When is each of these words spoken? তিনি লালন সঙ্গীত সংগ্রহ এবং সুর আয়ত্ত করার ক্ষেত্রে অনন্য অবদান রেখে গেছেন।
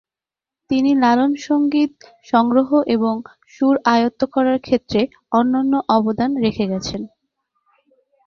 তিনি 0.69 0.91
লালন 0.95 1.31
সঙ্গীত 1.47 1.93
সংগ্রহ 2.25 2.69
এবং 2.87 3.13
সুর 3.53 3.75
আয়ত্ত 3.85 4.21
করার 4.33 4.59
ক্ষেত্রে 4.59 5.01
অনন্য 5.31 5.73
অবদান 5.89 6.31
রেখে 6.43 6.65
গেছেন। 6.67 7.01